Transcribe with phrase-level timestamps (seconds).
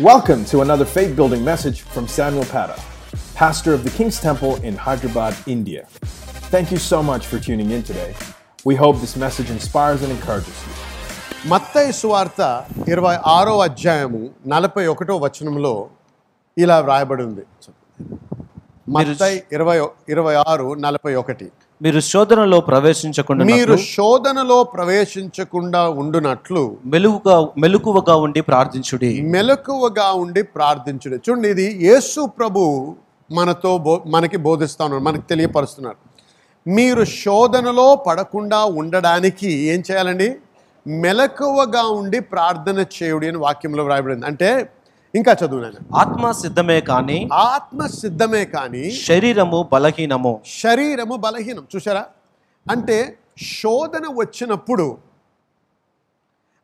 [0.00, 2.80] Welcome to another faith building message from Samuel Pata,
[3.34, 5.86] pastor of the King's Temple in Hyderabad, India.
[6.52, 8.14] Thank you so much for tuning in today.
[8.64, 10.74] We hope this message inspires and encourages you.
[11.44, 12.40] మత్తయి సువార్త
[12.92, 14.20] ఇరవై ఆరో అధ్యాయము
[14.52, 15.74] నలభై ఒకటో వచనంలో
[16.56, 17.44] ఇలా వ్రాయబడి ఉంది
[18.96, 19.76] మత్తయి ఇరవై
[20.14, 21.48] ఇరవై ఆరు నలభై ఒకటి
[21.82, 29.10] మీరు శోధనలో ప్రవేశించకుండా మీరు శోధనలో ప్రవేశించకుండా ఉండునట్లు మెలుగుగా మెలకువగా ఉండి ప్రార్థించుడి.
[29.34, 31.16] మెలకువగా ఉండి ప్రార్థించుడు.
[31.16, 32.62] చూడండి ఇది యేసు ప్రభు
[33.30, 35.98] మనతో బో మనకి బోధిస్తున్నారు మనకి తెలియపరుస్తున్నారు.
[36.66, 40.28] మీరు శోధనలో పడకుండా ఉండడానికి ఏం చేయాలండి?
[40.86, 44.26] మెలకువగా ఉండి ప్రార్థన చేయుడి అని వాక్యంలో వ్రాయబడింది.
[44.26, 44.50] అంటే
[45.14, 50.40] ఇంకా చదువు నేను ఆత్మ సిద్ధమే కాని ఆత్మ సిద్ధమే కానీ శరీరము బలహీనము.
[50.62, 51.66] శరీరము బలహీనం.
[51.76, 52.06] చూసారా
[52.70, 54.98] అంటే శోధన వచ్చినప్పుడు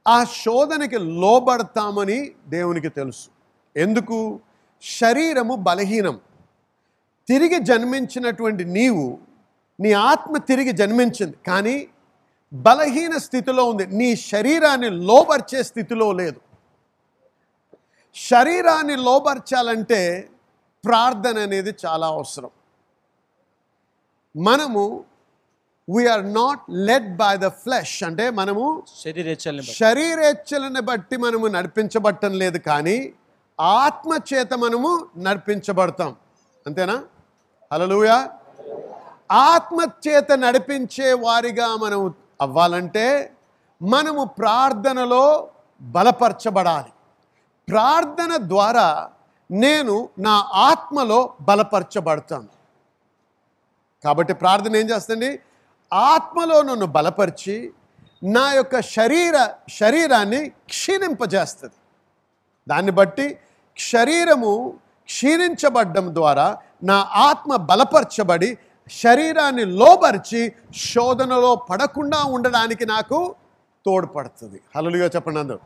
[0.08, 3.28] ఆ శోధనకి లోబడతామని దేవునికి తెలుసు.
[3.78, 4.40] ఎందుకు?
[4.82, 6.20] శరీరము బలహీనం.
[7.29, 9.18] తిరిగి జన్మించినటువంటి నీవు
[9.80, 11.86] నీ ఆత్మ తిరిగి జన్మించింది కానీ
[12.52, 13.86] బలహీన స్థితిలో ఉంది.
[13.86, 16.40] నీ శరీరాన్ని లోబర్చే స్థితిలో లేదు.
[18.15, 20.30] శరీరాన్ని లోబర్చాలంటే
[20.84, 22.51] ప్రార్థన అనేది చాలా అవసరం.
[24.37, 25.04] మనము
[25.88, 33.12] we are not led by the flesh అంటే మనము శరీరేచ్ఛల్ని శరీరేచ్ఛలను బట్టి మనము నడిపించబడటం లేదు కానీ
[33.60, 36.16] ఆత్మ చేత మనము నడిపించబడతాం.
[36.66, 37.04] అంతేనా?
[37.73, 38.30] హలలుయా
[39.32, 43.37] ఆత్మ చేత నడిపించే వారిగా మనం అవ్వాలంటే
[43.82, 45.48] మనము ప్రార్థనలో
[45.80, 46.90] బలపరచబడాలి.
[47.68, 49.10] ప్రార్థన ద్వారా
[49.51, 52.48] నేను నా ఆత్మలో బలపరచబడతాను.
[54.04, 55.40] కాబట్టి ప్రార్థన ఏం చేస్తుంది?
[55.92, 57.73] ఆత్మలో నన్ను బలపరిచి
[58.24, 61.74] నా యొక్క శరీర శరీరాన్ని క్షీణింపజేస్తుంది.
[62.68, 63.38] దాన్ని బట్టి
[63.79, 68.59] శరీరము క్షీణించబడ్డం ద్వారా నా ఆత్మ బలపరచబడి
[69.03, 73.34] శరీరాన్ని లోపరిచి శోధనలో పడకుండా ఉండడానికి నాకు
[73.86, 74.60] తోడ్పడుతుంది.
[74.76, 75.58] హలలుగా చెప్పండి అందరూ.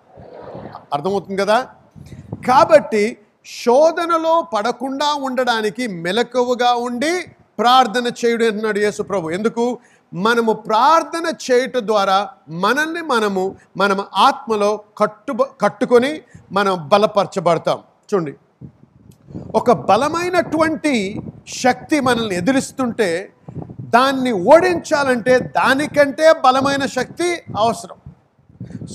[0.93, 1.75] అర్థమవుతుంది కదా?
[2.47, 7.13] కాబట్టి శోధనలో పడకుండా ఉండడానికి మెలకువగా ఉండి
[7.59, 9.31] ప్రార్థన చేయుడు అంటున్నాడు యేసు ప్రభు.
[9.31, 9.79] ఎందుకు?
[10.15, 16.21] మనము ప్రార్థన చేయుట ద్వారా మనల్ని మనము మనం ఆత్మలో కట్టు కట్టుకొని
[16.53, 17.79] మనం బలపరచబడతాం.
[18.15, 18.35] చూడండి.
[19.55, 23.33] ఒక బలమైనటువంటి శక్తి మనల్ని ఎదిరిస్తుంటే
[23.81, 27.29] దాన్ని ఓడించాలంటే దానికంటే బలమైన శక్తి
[27.59, 27.97] అవసరం.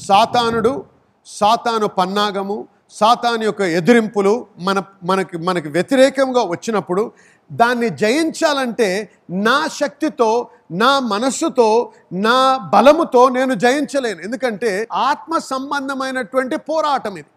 [0.08, 0.86] సాతానుడు
[1.26, 7.12] సాతాను పన్నాగము సాతాన్ యొక్క ఎదిరింపులు మన మనకి మనకి వ్యతిరేకంగా వచ్చినప్పుడు
[7.52, 14.22] దాన్ని జయించాలంటే నా శక్తితో నా మనస్సుతో నా బలముతో నేను జయించలేను.
[14.22, 17.32] ఎందుకంటే ఆత్మ సంబంధమైనటువంటి పోరాటం ఇది.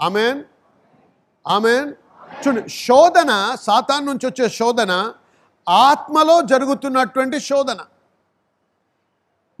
[0.00, 0.44] ఆమెన్?
[1.46, 1.88] ఆమెన్?
[2.40, 5.12] చూడండి శోధన సాతాన్ నుంచి వచ్చే శోధన
[5.68, 7.78] ఆత్మలో జరుగుతున్నటువంటి శోధన.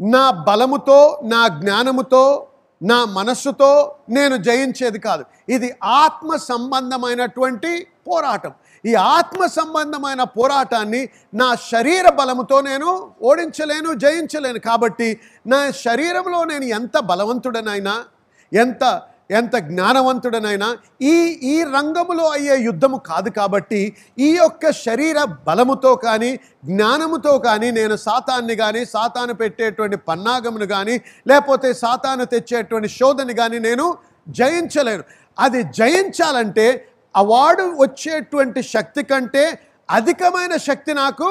[0.00, 2.46] నా బలముతో నా జ్ఞానముతో
[2.82, 5.24] నా మనస్సుతో నేను జయించేది కాదు.
[5.48, 8.52] ఇది ఆత్మ సంబంధమైనటువంటి పోరాటం.
[8.86, 14.58] ఈ ఆత్మ సంబంధమైన పోరాటాన్ని నా శరీర బలముతో నేను ఓడించలేను జయించలేను.
[14.58, 18.04] కాబట్టి నా శరీరంలో నేను ఎంత బలవంతుడనైనా
[18.52, 20.68] ఎంత ఎంత జ్ఞానవంతుడనైనా
[21.02, 21.14] ఈ
[21.52, 23.80] ఈ రంగములో అయ్యే యుద్ధము కాదు కాబట్టి
[24.18, 25.18] ఈ యొక్క శరీర
[25.48, 26.30] బలముతో కానీ
[26.64, 30.96] జ్ఞానముతో కానీ నేను సాతాన్ని కానీ సాతాను పెట్టేటువంటి పన్నాగమును కానీ
[31.26, 33.86] లేకపోతే సాతాను తెచ్చేటువంటి శోధని కానీ నేను
[34.28, 35.04] జయించలేను.
[35.38, 36.66] అది జయించాలంటే
[37.14, 39.44] అవార్డు వచ్చేటువంటి శక్తి కంటే
[39.88, 41.28] అధికమైన శక్తి నాకు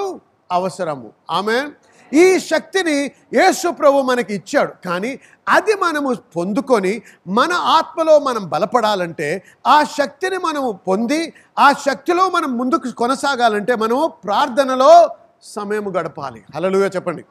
[0.52, 1.10] అవసరము.
[1.32, 1.58] ఆమె
[2.14, 4.72] ఈ శక్తిని యేసు ప్రభు మనకి ఇచ్చాడు.
[4.86, 12.58] కానీ అది మనము పొందుకొని మన ఆత్మలో మనం బలపడాలంటే ఆ శక్తిని మనము పొంది ఆ శక్తిలో మనం
[12.58, 15.10] ముందుకు కొనసాగాలంటే మనము ప్రార్థనలో
[15.44, 16.44] సమయం గడపాలి.
[16.56, 17.26] హలలుగా చెప్పండి.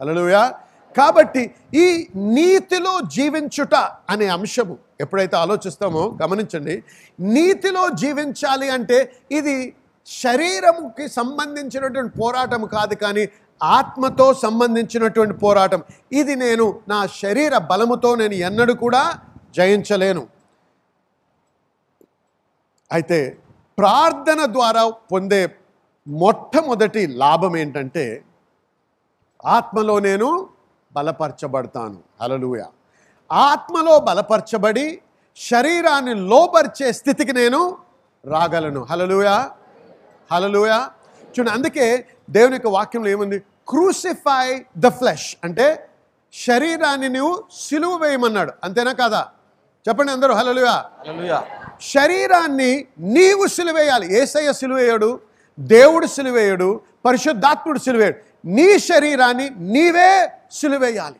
[0.00, 0.52] హలలుయా
[0.96, 3.74] కాబట్టి ఈ నీతిలో జీవించుట
[4.10, 6.82] అనే అంశము ఎప్పుడైతే ఆలోచిస్తామో గమనించండి.
[7.18, 8.98] నీతిలో జీవించాలి అంటే
[9.32, 9.74] ఇది
[10.08, 13.28] శరీరముకి సంబంధించినటువంటి పోరాటం కాదు కానీ
[13.62, 15.80] ఆత్మతో సంబంధించినటువంటి పోరాటం.
[16.12, 19.02] ఇది నేను నా శరీర బలముతో నేను ఎన్నడూ కూడా
[19.56, 20.22] జయించలేను.
[22.92, 23.18] అయితే
[23.78, 25.42] ప్రార్థన ద్వారా పొందే
[26.06, 28.24] మొట్టమొదటి లాభం ఏంటంటే
[29.44, 30.48] ఆత్మలో నేను
[30.96, 31.98] బలపరచబడతాను.
[32.20, 32.62] హలలుయ
[33.30, 34.86] ఆత్మలో బలపరచబడి
[35.36, 37.60] శరీరాన్ని లోపరిచే స్థితికి నేను
[38.24, 38.80] రాగలను.
[38.90, 39.36] హలలుయా
[40.32, 40.78] హలలుయా
[41.36, 41.86] చూడండి అందుకే
[42.30, 43.38] దేవుని యొక్క వాక్యంలో ఏముంది?
[43.70, 44.46] క్రూసిఫై
[44.78, 45.66] ద ఫ్లెష్ అంటే
[46.34, 48.52] శరీరాన్ని నువ్వు సిలువ వేయమన్నాడు.
[48.64, 49.22] అంతేనా కదా?
[49.86, 50.74] చెప్పండి అందరూ హల్లెలూయా.
[51.80, 55.10] శరీరాన్ని నీవు సిలువేయాలి ఏసయ్య సిలువేయడు
[55.58, 56.68] దేవుడు సిలువేయడు
[57.04, 58.18] పరిశుద్ధాత్ముడు సిలువేయడు
[58.48, 60.10] నీ శరీరాన్ని నీవే
[60.52, 61.18] సిలువేయాలి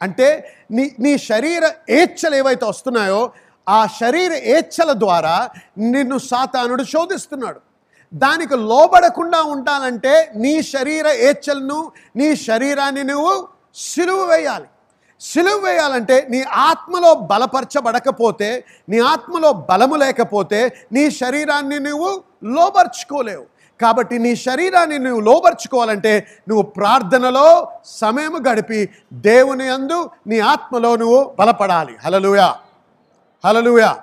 [0.00, 0.28] అంటే
[0.70, 3.20] నీ నీ శరీర ఏచ్ఛలు ఏవైతే వస్తున్నాయో
[3.68, 5.34] ఆ శరీర ఏచ్ఛల ద్వారా
[5.78, 7.60] నిన్ను సాతానుడు శోధిస్తున్నాడు.
[8.12, 14.66] దానికి లోబడకుండా ఉండాలంటే నీ శరీర ఏచ్చలను నీ శరీరాన్ని నువ్వు సిలువు వేయాలి.
[15.20, 23.44] సిలువు వేయాలంటే నీ ఆత్మలో బలపరచబడకపోతే నీ ఆత్మలో బలము లేకపోతే నీ శరీరాన్ని నువ్వు లోబర్చుకోలేవు.
[23.80, 31.96] కాబట్టి నీ శరీరాన్ని నువ్వు లోబర్చుకోవాలంటే నువ్వు ప్రార్థనలో సమయం గడిపి దేవుని అందు నీ ఆత్మలో నువ్వు బలపడాలి.
[32.04, 32.54] హలలుయా
[33.44, 33.96] హలలుయా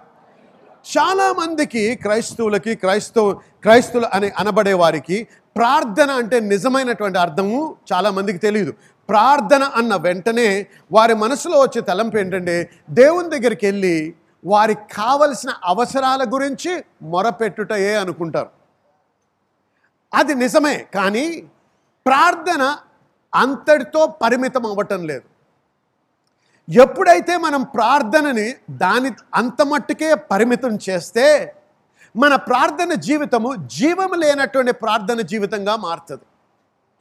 [0.95, 8.71] చాలామందికి క్రైస్తవులకి క్రైస్తవ క్రైస్తువులు అని అనబడే వారికి ప్రార్థన అంటే నిజమైనటువంటి అర్థము చాలామందికి తెలియదు.
[9.09, 16.83] ప్రార్థన అన్న వెంటనే వారి మనసులో వచ్చే తలంపు ఏంటంటే దేవుని దగ్గరికి వెళ్ళి వారికి కావలసిన అవసరాల గురించి
[17.01, 18.49] మొరపెట్టుటయే అనుకుంటారు.
[20.13, 21.25] అది నిజమే కానీ
[22.05, 22.63] ప్రార్థన
[23.35, 25.36] అంతటితో పరిమితం అవ్వటం లేదు.
[26.67, 31.53] ఎప్పుడైతే మనం ప్రార్థనని దాని అంత మట్టుకే పరిమితం చేస్తే
[32.15, 36.25] మన ప్రార్థన జీవితము జీవము లేనటువంటి ప్రార్థన జీవితంగా మారుతుంది.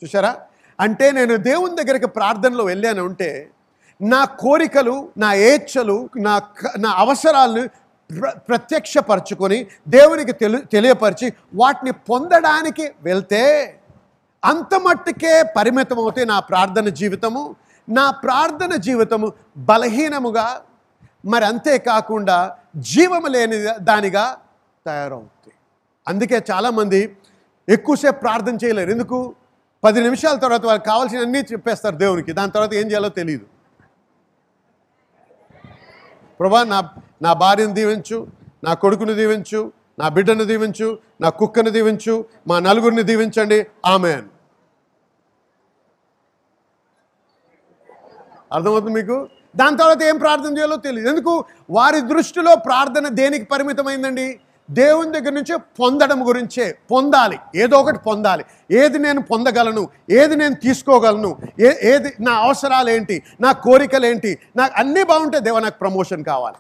[0.03, 0.33] చూసారా
[0.79, 3.31] అంటే నేను దేవుని దగ్గరికి ప్రార్థనలో వెళ్ళాను అంటే
[4.01, 6.35] నా కోరికలు నా ఏచ్ఛలు నా
[6.79, 7.63] నా అవసరాలను
[8.11, 13.43] ప్ర ప్రత్యక్షపరచుకొని దేవునికి తెలి తెలియపరిచి వాటిని పొందడానికి వెళ్తే
[14.43, 17.57] అంత మట్టుకే పరిమితం అవుతే నా ప్రార్థన జీవితము.
[17.89, 19.33] నా ప్రార్థన జీవితము
[19.71, 20.47] బలహీనముగా
[21.33, 22.37] మరి అంతేకాకుండా
[22.77, 24.25] జీవము లేని దానిగా
[24.87, 25.55] తయారవుతుంది.
[26.07, 27.01] అందుకే చాలామంది
[27.69, 28.91] ఎక్కువసేపు ప్రార్థన చేయలేరు.
[28.91, 29.19] ఎందుకు?
[29.85, 32.33] పది నిమిషాల తర్వాత వాళ్ళకి కావాల్సిన అన్నీ చెప్పేస్తారు దేవునికి.
[32.33, 33.47] దాని తర్వాత ఏం చేయాలో తెలియదు
[36.41, 36.79] ప్రభా నా
[37.23, 38.27] నా భార్యను దీవించు
[38.65, 39.61] నా కొడుకుని దీవించు
[39.99, 42.15] నా బిడ్డను దీవించు నా కుక్కను దీవించు
[42.49, 43.59] మా నలుగురిని దీవించండి.
[43.85, 44.27] ఆమెన్.
[48.53, 49.29] అర్థమవుతుంది మీకు?
[49.57, 51.45] దాని తర్వాత ఏం ప్రార్థన చేయాలో తెలియదు ఎందుకు?
[51.71, 54.41] వారి దృష్టిలో ప్రార్థన దేనికి పరిమితమైందండి?
[54.71, 56.79] దేవుని దగ్గర నుంచి పొందడం గురించే.
[56.91, 57.39] పొందాలి.
[57.57, 58.45] ఏదో ఒకటి పొందాలి.
[58.71, 59.89] ఏది నేను పొందగలను?
[60.11, 61.37] ఏది నేను తీసుకోగలను?
[61.61, 66.57] ఏ ఏది నా అవసరాలు ఏంటి నా కోరికలు ఏంటి నాకు అన్నీ బాగుంటే దేవ నాకు ప్రమోషన్ కావాలి.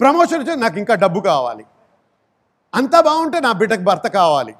[0.00, 1.64] ప్రమోషన్ వచ్చి నాకు ఇంకా డబ్బు కావాలి.
[2.74, 4.54] అంతా బాగుంటే నా బిడ్డకు భర్త కావాలి.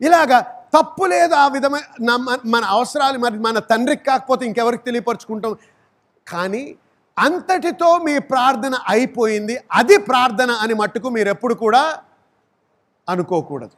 [0.00, 5.56] ఇలాగా తప్పు లేదు ఆ విధమైన మన- మన అవసరాలు మరి మన తండ్రికి కాకపోతే ఇంకెవరికి తెలియపరుచుకుంటాం.
[6.28, 6.74] కానీ
[7.18, 9.60] అంతటితో మీ ప్రార్థన అయిపోయింది.
[9.72, 11.98] అది ప్రార్థన అని మట్టుకు మీరు ఎప్పుడు కూడా
[13.08, 13.70] అనుకోకూడదు.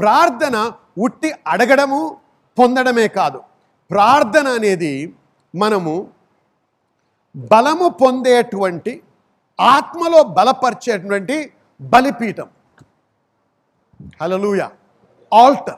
[0.00, 2.16] ప్రార్థన ఉట్టి అడగడము
[2.58, 3.42] పొందడమే కాదు.
[3.90, 5.14] ప్రార్థన అనేది
[5.56, 6.10] మనము
[7.36, 9.02] బలము పొందేటువంటి
[9.60, 12.48] ఆత్మలో బలపరిచేటువంటి బలిపీఠం.
[14.22, 14.68] Hallelujah
[15.34, 15.74] altar.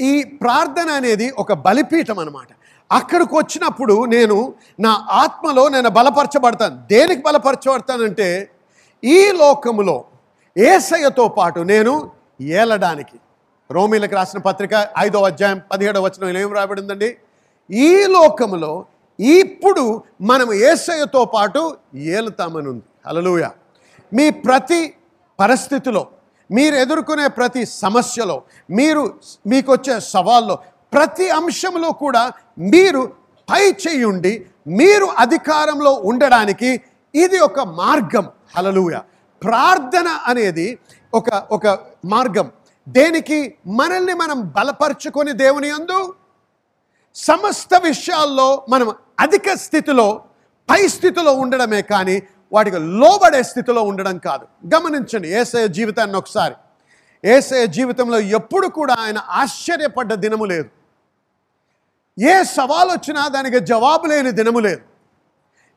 [0.00, 0.12] ఈ
[0.42, 2.50] ప్రార్థన అనేది ఒక బలిపీఠం అనమాట
[2.90, 4.36] అక్కడికి వచ్చినప్పుడు నేను
[4.80, 4.92] నా
[5.22, 6.76] ఆత్మలో నేను బలపరచబడతాను.
[6.92, 8.28] దేనికి బలపరచబడతానంటే
[9.02, 9.96] ఈ లోకములో
[10.56, 11.94] ఏసయ్యతో పాటు నేను
[12.58, 13.16] ఏలడానికి.
[13.70, 17.10] రోమిలకు రాసిన పత్రిక ఐదో అధ్యాయం పదిహేడవ వచనం ఏం రాబడిందండి
[17.70, 18.72] ఈ లోకములో
[19.18, 19.84] ఇప్పుడు
[20.30, 21.60] మనం ఏసయ్యతో పాటు
[22.16, 23.46] ఏలుతామని ఉంది హలలుయ
[24.12, 24.80] మీ ప్రతి
[25.38, 26.02] పరిస్థితిలో
[26.50, 28.36] మీరు ఎదుర్కొనే ప్రతి సమస్యలో
[28.70, 29.02] మీరు
[29.46, 30.54] మీకు వచ్చే సవాల్లో
[30.92, 32.22] ప్రతి అంశంలో కూడా
[32.72, 33.02] మీరు
[33.48, 34.32] పై చేయుండి
[34.80, 36.70] మీరు అధికారంలో ఉండడానికి
[37.14, 38.24] ఇది ఒక మార్గం.
[38.56, 38.96] హలలుయ
[39.42, 40.66] ప్రార్థన అనేది
[41.12, 41.66] ఒక ఒక
[42.04, 42.46] మార్గం.
[42.86, 43.38] దేనికి?
[43.80, 45.98] మనల్ని మనం బలపరుచుకొని దేవుని యందు
[47.16, 48.88] సమస్త విషయాల్లో మనం
[49.20, 50.08] అధిక స్థితిలో
[50.68, 52.16] పై స్థితిలో ఉండడమే కానీ
[52.52, 54.44] వాటికి లోబడే స్థితిలో ఉండడం కాదు.
[54.74, 56.54] గమనించండి ఏసయ జీవితాన్ని ఒకసారి.
[57.24, 60.68] ఏసయ జీవితంలో ఎప్పుడు కూడా ఆయన ఆశ్చర్యపడ్డ దినము లేదు.
[62.18, 64.82] ఏ సవాలు వచ్చినా దానికి జవాబు లేని దినము లేదు.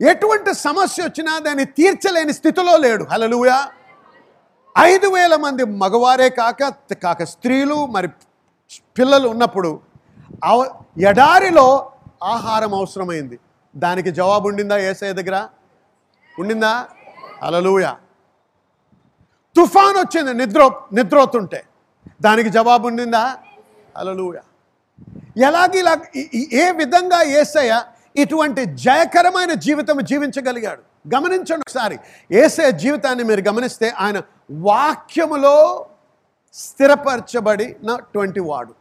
[0.09, 3.03] ఎటువంటి సమస్య వచ్చినా దాన్ని తీర్చలేని స్థితిలో లేడు.
[3.11, 3.57] హలలుయా
[4.79, 6.69] ఐదు వేల మంది మగవారే కాక
[7.03, 8.07] కాక స్త్రీలు మరి
[8.97, 9.79] పిల్లలు ఉన్నప్పుడు
[11.09, 11.91] ఎడారిలో
[12.23, 13.39] ఆహారం అవసరమైంది.
[13.75, 15.37] దానికి జవాబు ఉండిందా ఏసఐ దగ్గర?
[16.39, 16.87] ఉండిందా?
[17.43, 17.93] అలలుయ
[19.57, 21.63] తుఫాన్ వచ్చింది నిద్ర నిద్రోతుంటే
[22.21, 23.37] దానికి జవాబు ఉండిందా?
[23.97, 24.39] అలలుయ
[25.43, 25.97] ఎలాగిలా ఇలా
[26.53, 27.83] ఏ విధంగా ఏసయ్య
[28.15, 30.81] ఇటువంటి జయకరమైన జీవితం జీవించగలిగాడు?
[31.15, 31.99] గమనించండి ఒకసారి.
[32.31, 34.21] ఏసయ్య జీవితాన్ని మీరు గమనిస్తే ఆయన
[34.51, 35.85] వాక్యములో
[36.53, 38.75] స్థిరపరచబడినటువంటి వాడు.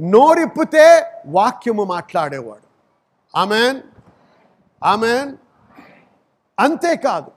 [0.00, 2.68] నోరిప్పితే వాక్యము మాట్లాడేవాడు.
[3.38, 3.80] ఆమెన్.
[4.84, 5.36] ఆమెన్.
[6.58, 7.30] అంతేకాదు.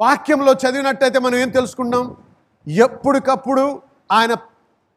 [0.00, 2.16] వాక్యంలో చదివినట్టయితే మనం ఏం తెలుసుకున్నాం
[2.68, 4.36] ఎప్పటికప్పుడు ఆయన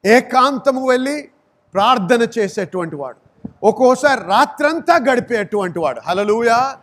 [0.05, 1.29] ఏకాంతము వెళ్ళి
[1.73, 3.19] ప్రార్థన చేసేటువంటి వాడు.
[3.63, 6.01] ఒక్కోసారి రాత్రంతా గడిపేటువంటి వాడు.
[6.07, 6.77] హలలుయా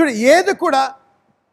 [0.00, 0.94] చూడు ఏది కూడా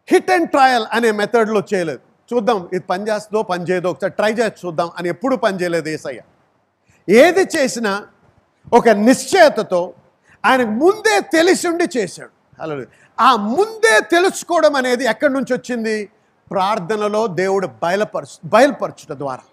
[0.08, 2.00] హిట్ అండ్ ట్రయల్ అనే మెథడ్లో చేయలేదు.
[2.34, 6.22] చూద్దాం ఇది పని చేస్తుందో పని చేయదో ఒకసారి ట్రై చేసి చూద్దాం అని ఎప్పుడు పని చేయలేదు ఏసయ్య.
[7.10, 8.08] ఏది చేసినా
[8.74, 9.94] ఒక నిశ్చయతతో
[10.46, 12.42] ఆయనకు ముందే తెలిసి ఉండి చేశాడు.
[12.60, 12.86] అలా
[13.19, 16.10] ఆ ముందే తెలుసుకోవడం అనేది ఎక్కడి నుంచి వచ్చింది?
[16.51, 19.43] ప్రార్థనలో దేవుడు బయలుపరుచు బయలుపరచుట ద్వారా.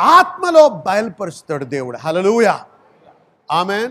[0.00, 1.98] ఆత్మలో బయలుపరుస్తాడు దేవుడు.
[1.98, 2.58] హలలుయ
[3.50, 3.88] ఆమె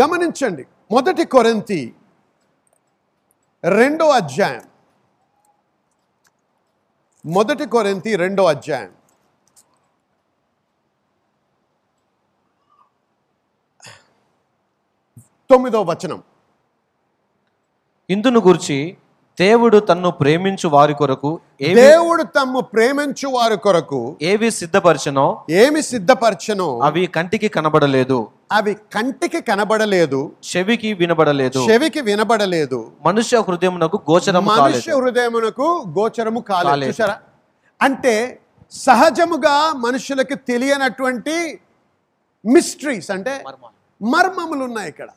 [0.00, 0.66] గమనించండి.
[0.90, 1.94] మొదటి కొరంతి
[3.64, 4.62] రెండో అధ్యాయం.
[7.26, 8.92] మొదటి కొరింతి రెండో అధ్యాయం.
[15.50, 16.22] తొమ్మిదో వచనం.
[18.10, 18.96] ఇందును గురించి
[19.40, 21.40] దేవుడు తన్ను ప్రేమించు వారి కొరకు
[21.74, 28.28] దేవుడు తమ్ము ప్రేమించు వారి కొరకు ఏవి సిద్ధపరచనో ఏమి సిద్ధపరచను అవి కంటికి కనబడలేదు.
[28.52, 30.32] అవి కంటికి కనబడలేదు.
[30.50, 31.66] చెవికి వినబడలేదు.
[31.70, 32.92] చెవికి వినబడలేదు.
[33.06, 34.76] మనుష్య హృదయమునకు గోచరము కాలేదు.
[34.76, 36.68] మనుష్య హృదయమునకు గోచరము కాలేదు.
[36.68, 36.90] కాలేదు.
[36.90, 37.18] చూసారా
[37.82, 38.38] అంటే
[38.72, 41.60] సహజముగా మనుషులకు తెలియనటువంటి
[42.46, 43.44] మిస్టరీస్ అంటే
[44.02, 45.08] మర్మములు ఉన్నాయి ఇక్కడ.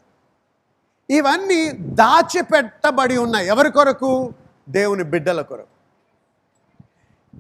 [1.10, 3.48] ఇవన్నీ దాచిపెట్టబడి ఉన్నాయి.
[3.48, 4.34] ఎవరి కొరకు?
[4.70, 5.76] దేవుని బిడ్డల కొరకు.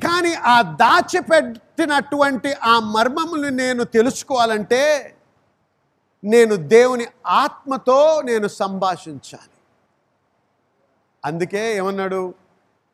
[0.07, 5.15] కానీ ఆ దాచిపెట్టినటువంటి ఆ మర్మములు నేను తెలుసుకోవాలంటే
[6.23, 9.49] నేను దేవుని ఆత్మతో నేను సంభాషించాలి.
[11.25, 12.33] అందుకే ఏమన్నాడు?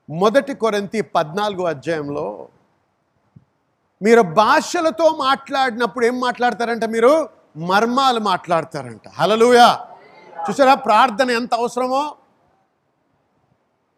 [0.09, 2.47] మొదటి కొరంతి పద్నాలుగో అధ్యాయంలో
[4.01, 7.29] మీరు భాషలతో మాట్లాడినప్పుడు ఏం మాట్లాడతారంట మీరు?
[7.57, 9.07] మర్మాలు మాట్లాడతారంట.
[9.09, 9.87] హలలుయా
[10.49, 10.73] చూసారా?
[10.73, 12.15] ప్రార్థన ఎంత అవసరమో?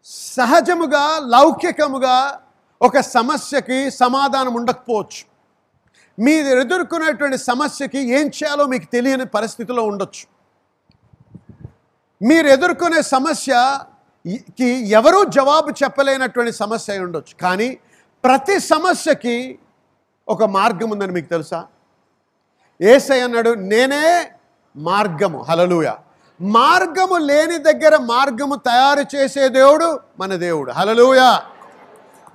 [0.04, 2.40] సహజముగా లౌకికముగా
[2.82, 5.34] ఒక సమస్యకి సమాధానం ఉండకపోవచ్చు.
[6.24, 10.26] మీరు ఎదుర్కొనేటువంటి సమస్యకి ఏం చేయాలో మీకు తెలియని పరిస్థితిలో ఉండొచ్చు.
[12.28, 17.34] మీరు ఎదుర్కొనే సమస్యకి ఎవరూ జవాబు చెప్పలేనటువంటి సమస్య అయి ఉండొచ్చు.
[17.40, 17.78] కానీ
[18.24, 19.58] ప్రతి సమస్యకి
[20.28, 21.66] ఒక మార్గం ఉందని మీకు తెలుసా?
[22.82, 24.30] ఏసై అన్నాడు నేనే
[24.76, 25.42] మార్గము.
[25.42, 25.98] హలలుయా
[26.40, 30.72] మార్గము లేని దగ్గర మార్గము తయారు చేసే దేవుడు మన దేవుడు.
[30.72, 31.42] హలలుయా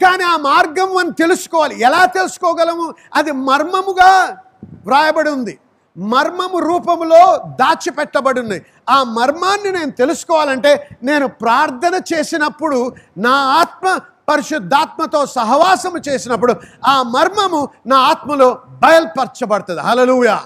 [0.03, 1.79] కానీ ఆ మార్గం మనం తెలుసుకోవాలి.
[1.79, 2.93] ఎలా తెలుసుకోగలము?
[3.15, 4.37] అది మర్మముగా
[4.85, 5.59] వ్రాయబడి ఉంది.
[5.97, 15.97] మర్మము రూపములో దాచిపెట్టబడి ఉంది ఆ మర్మాన్ని నేను తెలుసుకోవాలంటే నేను ప్రార్థన చేసినప్పుడు నా ఆత్మ పరిశుద్ధాత్మతో సహవాసము
[15.97, 16.55] చేసినప్పుడు
[16.87, 19.81] ఆ మర్మము నా ఆత్మలో బయల్పరచబడుతుంది.
[19.81, 20.41] హలలుయా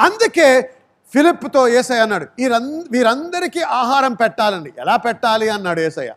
[0.00, 0.72] అందుకే
[1.12, 4.72] ఫిలిప్తో ఏసయ్య అన్నాడు వీరంద వీరందరికీ ఆహారం పెట్టాలండి.
[4.78, 5.48] ఎలా పెట్టాలి?
[5.48, 6.14] అన్నాడు ఏసయ్య.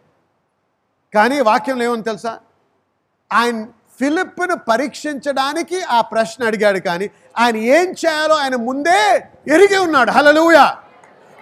[1.14, 2.40] కానీ వాక్యంలో ఏమని తెలుసా?
[3.34, 3.66] ఆయన
[4.00, 10.12] ఫిలిప్ను పరీక్షించడానికి ఆ ప్రశ్న అడిగాడు కానీ ఆయన ఏం చేయాలో ఆయన ముందే ఎరిగి ఉన్నాడు.
[10.12, 10.72] హలలుయ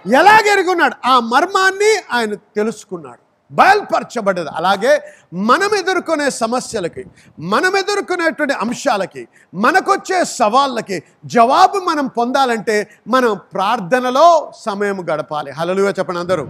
[0.06, 1.08] ఎలాగ ఎరిగి ఉన్నాడు?
[1.08, 3.27] ఆ మర్మాన్ని ఆయన తెలుసుకున్నాడు.
[3.52, 5.02] బయల్పరచబడ్డది అలాగే
[5.34, 7.04] మనం ఎదుర్కొనే సమస్యలకి
[7.38, 15.50] మనం ఎదుర్కొనేటువంటి అంశాలకి మనకొచ్చే సవాళ్ళకి జవాబు మనం పొందాలంటే మనం ప్రార్థనలో సమయం గడపాలి.
[15.50, 16.44] హలలుగా చెప్పండి అందరూ.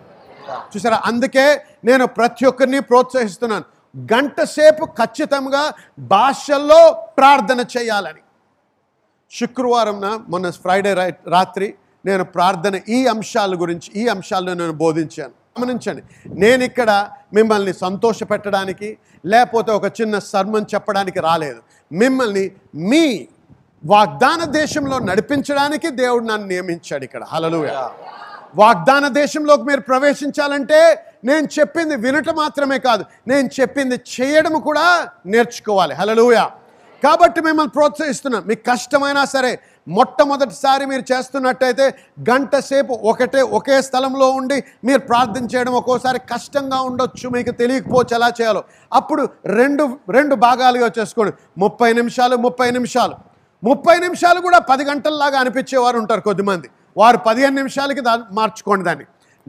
[0.50, 1.02] చూసారా?
[1.04, 3.64] అందుకే నేను ప్రతి ఒక్కరిని ప్రోత్సహిస్తున్నాను.
[4.14, 8.20] గంట సేపు ఖచ్చితంగా భాషల్లో ప్రార్థన చేయాలని.
[9.32, 10.94] శుక్రవారంన మొన్న ఫ్రైడే
[11.28, 11.74] రాత్రి
[12.06, 15.32] నేను ప్రార్థన ఈ అంశాల గురించి ఈ అంశాలను నేను బోధించాను.
[15.58, 16.02] గమనించండి.
[16.42, 16.90] నేను ఇక్కడ
[17.38, 18.88] మిమ్మల్ని సంతోష పెట్టడానికి
[19.32, 21.60] లేకపోతే ఒక చిన్న సర్మన్ చెప్పడానికి రాలేదు.
[22.02, 22.44] మిమ్మల్ని
[22.90, 23.04] మీ
[23.84, 27.22] వాగ్దాన దేశంలో నడిపించడానికి దేవుడు నన్ను నియమించాడు ఇక్కడ.
[27.32, 27.72] హలలుయ
[28.62, 30.78] వాగ్దాన దేశంలోకి మీరు ప్రవేశించాలంటే
[31.28, 34.86] నేను చెప్పింది వినటం మాత్రమే కాదు నేను చెప్పింది చేయడం కూడా
[35.34, 35.94] నేర్చుకోవాలి.
[36.00, 36.38] హలలుయ
[37.02, 38.44] కాబట్టి మిమ్మల్ని ప్రోత్సహిస్తున్నాను.
[38.50, 39.50] మీకు కష్టమైనా సరే
[39.96, 41.86] మొట్టమొదటిసారి మీరు చేస్తున్నట్టయితే
[42.30, 47.26] గంట సేపు ఒకటే ఒకే స్థలంలో ఉండి మీరు ప్రార్థన చేయడం ఒక్కోసారి కష్టంగా ఉండొచ్చు.
[47.36, 48.62] మీకు తెలియకపోవచ్చు ఎలా చేయాలో.
[48.98, 49.22] అప్పుడు
[49.58, 49.84] రెండు
[50.18, 51.32] రెండు భాగాలుగా చేసుకోండి.
[51.64, 53.16] ముప్పై నిమిషాలు ముప్పై నిమిషాలు.
[53.62, 56.68] ముప్పై నిమిషాలు కూడా పది గంటల్లాగా అనిపించేవారు ఉంటారు కొద్దిమంది.
[56.96, 59.06] వారు పదిహేను నిమిషాలకి దా మార్చుకోండి దాన్ని.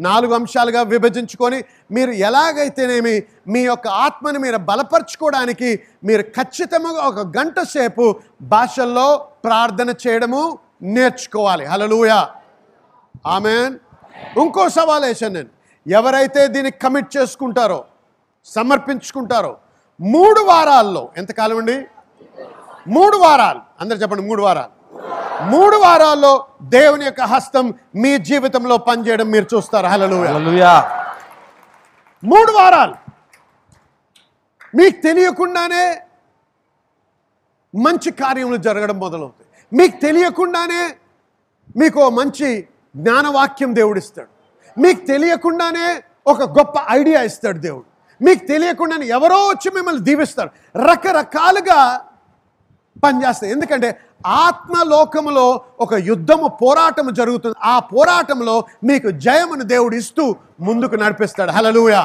[0.07, 1.59] నాలుగు అంశాలుగా విభజించుకొని
[1.91, 5.69] మీరు ఎలాగైతేనేమి మీ యొక్క ఆత్మని మీరు బలపరచుకోవడానికి
[6.03, 8.05] మీరు ఖచ్చితంగా ఒక గంట సేపు
[8.41, 9.07] భాషల్లో
[9.45, 11.65] ప్రార్థన చేయడము నేర్చుకోవాలి.
[11.65, 12.11] Hallelujah
[13.25, 13.73] amen.
[14.39, 15.49] ఇంకో సవాల్ వేసాను నేను.
[15.87, 17.79] ఎవరైతే దీన్ని కమిట్ చేసుకుంటారో
[18.45, 19.57] సమర్పించుకుంటారో
[20.01, 21.77] మూడు వారాల్లో ఎంతకాలం అండి?
[22.87, 23.61] మూడు వారాలు.
[23.81, 24.78] అందరు చెప్పండి మూడు వారాలు.
[25.41, 29.87] మూడు వారాల్లో దేవుని యొక్క హస్తం మీ జీవితంలో పనిచేయడం మీరు చూస్తారు.
[29.87, 31.05] హలలుయ హల్లెలూయా.
[32.23, 32.95] మూడు వారాలు.
[34.77, 36.01] మీకు తెలియకుండానే
[37.75, 39.77] మంచి కార్యములు జరగడం మొదలవుతాయి.
[39.79, 40.95] మీకు తెలియకుండానే
[41.77, 44.27] మీకు మంచి జ్ఞానవాక్యం దేవుడు ఇస్తాడు
[44.81, 47.85] మీకు తెలియకుండానే ఒక గొప్ప ఐడియా ఇస్తాడు దేవుడు.
[48.23, 50.51] మీకు తెలియకుండానే ఎవరో వచ్చి మిమ్మల్ని దీవిస్తాడు
[50.91, 52.05] రకరకాలుగా
[53.03, 53.51] పనిచేస్తాయి.
[53.55, 53.89] ఎందుకంటే
[54.25, 55.45] ఆత్మలోకములో
[55.79, 57.55] ఒక యుద్ధము పోరాటము జరుగుతుంది.
[57.63, 60.35] ఆ పోరాటంలో మీకు జయమును దేవుడు ఇస్తూ
[60.67, 61.51] ముందుకు నడిపిస్తాడు.
[61.51, 62.03] హలలుయా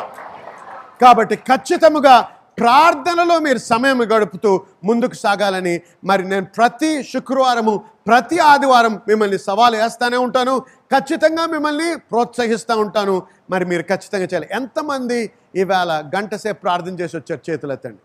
[1.03, 2.17] కాబట్టి ఖచ్చితముగా
[2.59, 4.51] ప్రార్థనలో మీరు సమయం గడుపుతూ
[4.85, 5.73] ముందుకు సాగాలని
[6.05, 7.75] మరి నేను ప్రతి శుక్రవారము
[8.07, 10.55] ప్రతి ఆదివారం మిమ్మల్ని సవాలు వేస్తూనే ఉంటాను.
[10.95, 13.17] ఖచ్చితంగా మిమ్మల్ని ప్రోత్సహిస్తూ ఉంటాను.
[13.51, 14.49] మరి మీరు ఖచ్చితంగా చేయాలి.
[14.53, 15.19] ఎంతమంది
[15.57, 18.03] ఈవేళ గంట సేపు ప్రార్థన చేసి వచ్చారు చేతులు ఎత్తండి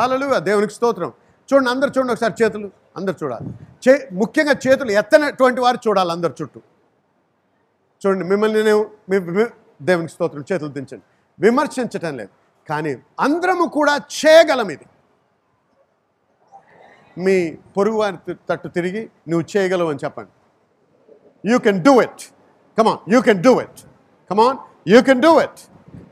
[0.00, 1.12] హలో దేవునికి స్తోత్రం.
[1.52, 3.46] చూడండి అందరు చూడండి ఒకసారి చేతులు అందరు చూడాలి.
[3.88, 6.60] చే ముఖ్యంగా చేతులు ఎత్తనటువంటి వారు చూడాలి అందరు చుట్టూ.
[8.06, 9.46] చూడండి మిమ్మల్ని నేను మీ-
[9.82, 11.02] దేవునికి స్తోత్రం చేతులు దించండి.
[11.40, 12.28] విమర్శించటం లేదు
[12.68, 14.86] కానీ అందరము కూడా చేయగలం ఇది.
[17.18, 20.30] మీ పొరుగు వారి తట్టు తిరిగి నువ్వు చేయగలవు అని చెప్పండి.
[21.52, 22.22] You can do it
[22.78, 23.80] come on you can do it
[24.30, 24.58] come on
[24.88, 25.60] you can do it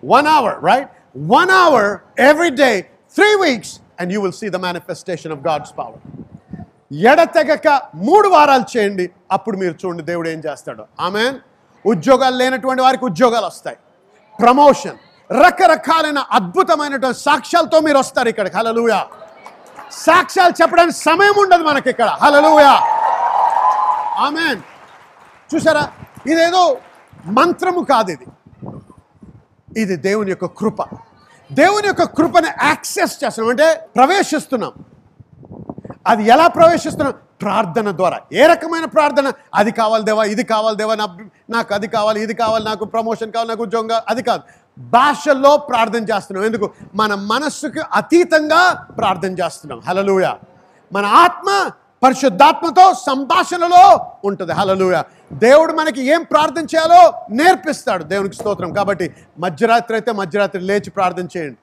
[0.05, 2.83] one hour right one hour every day
[3.15, 6.03] three weeks and you will see the manifestation of God's power
[7.11, 7.69] ఎడతెగక
[8.07, 9.05] మూడు వారాలు చేయండి
[9.37, 10.83] అప్పుడు మీరు చూడండి దేవుడు ఏం చేస్తాడు.
[11.07, 11.25] ఆమె
[11.85, 13.79] ఉద్యోగాలు లేనటువంటి వారికి ఉద్యోగాలు వస్తాయి.
[14.43, 14.99] ప్రమోషన్
[15.31, 18.57] రకరకాలైన అద్భుతమైనటువంటి సాక్ష్యాలతో మీరు వస్తారు ఇక్కడికి.
[18.57, 19.01] హలలుయా
[20.09, 22.09] సాక్ష్యాలు చెప్పడానికి సమయం ఉండదు మనకి ఇక్కడ.
[22.23, 22.75] Hallelujah
[24.27, 24.61] amen?
[25.51, 25.85] చూసారా?
[26.33, 26.63] ఇదేదో
[27.39, 28.27] మంత్రము కాదు ఇది.
[29.83, 30.81] ఇది దేవుని యొక్క కృప.
[31.53, 33.51] దేవుని యొక్క కృపను యాక్సెస్ చేస్తున్నాం.
[33.51, 34.73] అంటే ప్రవేశిస్తున్నాం.
[36.07, 37.15] అది ఎలా ప్రవేశిస్తున్నాం?
[37.43, 38.21] ప్రార్థన ద్వారా.
[38.33, 39.33] ఏ రకమైన ప్రార్థన?
[39.55, 41.17] అది కావాలి దేవా ఇది కావాలి దేవా నా
[41.51, 44.43] నాకు అది కావాలి ఇది కావాలి నాకు ప్రమోషన్ కావాలి నాకు ఉద్యోగం కావాలి అది కాదు.
[44.79, 46.45] భాషల్లో ప్రార్థన చేస్తున్నాం.
[46.47, 46.71] ఎందుకు?
[46.95, 49.81] మన మనస్సుకు అతీతంగా ప్రార్థన చేస్తున్నాం.
[49.89, 50.33] హలలుయ
[50.93, 51.71] మన ఆత్మ
[52.03, 53.83] పరిశుద్ధాత్మతో సంభాషణలో
[54.25, 54.53] ఉంటుంది.
[54.53, 58.73] హలలుయ దేవుడు మనకి ఏం ప్రార్థన చేయాలో నేర్పిస్తాడు దేవునికి స్తోత్రం.
[58.73, 61.59] కాబట్టి మధ్యరాత్రి అయితే మధ్యరాత్రి లేచి ప్రార్థన చేయండి.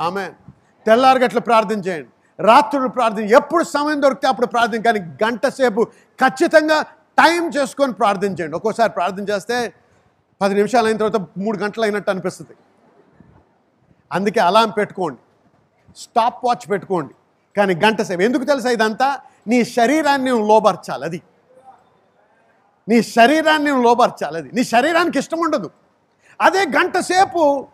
[0.00, 0.30] ఆమె
[0.86, 2.08] తెల్లారగట్ల ప్రార్థన చేయండి.
[2.40, 5.84] రాత్రులు ప్రార్థన ఎప్పుడు సమయం దొరికితే అప్పుడు ప్రార్థన కానీ గంట సేపు
[6.20, 6.82] ఖచ్చితంగా
[7.18, 8.56] టైం చేసుకొని ప్రార్థన చేయండి.
[8.56, 9.72] ఒక్కోసారి ప్రార్థన చేస్తే
[10.40, 12.54] పది నిమిషాలు అయిన తర్వాత మూడు గంటలు అయినట్టు అనిపిస్తుంది.
[14.12, 15.18] అందుకే అలాం పెట్టుకోండి.
[15.96, 17.14] స్టాప్ వాచ్ పెట్టుకోండి.
[17.56, 18.22] కానీ గంట సేపు.
[18.22, 19.20] ఎందుకు తెలుసా ఇదంతా?
[19.48, 21.22] నీ శరీరాన్ని నువ్వు లోబర్చాలి అది.
[22.88, 24.50] నీ శరీరాన్ని నువ్వు లోబర్చాలి అది.
[24.52, 25.70] నీ శరీరానికి ఇష్టం ఉండదు.
[26.40, 27.66] అదే గంట సేపు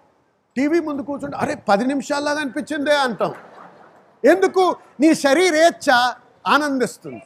[0.57, 3.35] టీవీ ముందు కూర్చుంటే అరే పది నిమిషాల్లో అనిపించిందే అంటాం.
[4.25, 4.77] ఎందుకు?
[5.01, 6.13] నీ శరీరేచ్ఛ
[6.47, 7.23] ఆనందిస్తుంది.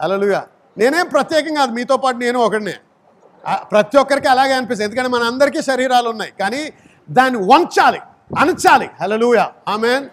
[0.00, 2.74] అలలుగా నేనేం ప్రత్యేకంగా కాదు మీతో పాటు నేను ఒకడినే.
[3.52, 4.84] ప్రతి ఒక్కరికి అలాగే అనిపిస్తుంది.
[4.84, 6.32] ఎందుకంటే మన అందరికీ శరీరాలు ఉన్నాయి.
[6.40, 6.72] కానీ
[7.10, 8.00] దాన్ని వంచాలి
[8.38, 8.90] అణచాలి.
[9.00, 10.08] Hallelujah amen.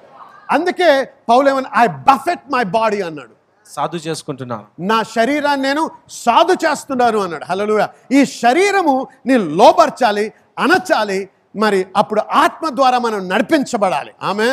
[0.53, 0.89] అందుకే
[1.29, 3.33] పౌలేమన్ ఐ బఫెట్ మై బాడీ అన్నాడు.
[3.65, 5.83] సాధు చేసుకుంటున్నాను నా శరీరాన్ని నేను
[6.23, 7.45] సాధు చేస్తున్నాను అన్నాడు.
[7.49, 7.83] హలలుయ
[8.17, 8.95] ఈ శరీరము
[9.27, 10.25] నీ లోపరచాలి
[10.65, 11.19] అనచాలి
[11.63, 14.11] మరి అప్పుడు ఆత్మ ద్వారా మనం నడిపించబడాలి.
[14.29, 14.47] ఆమె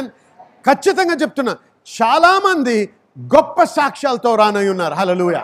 [0.68, 1.54] ఖచ్చితంగా చెప్తున్నా
[2.00, 2.76] చాలామంది
[3.34, 4.94] గొప్ప సాక్ష్యాలతో రానై ఉన్నారు.
[5.00, 5.38] హలలుయ